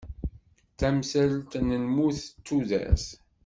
D 0.71 0.75
tamsalt 0.79 1.53
n 1.67 1.67
lmut 1.83 2.19
d 2.29 2.37
tudert. 2.45 3.05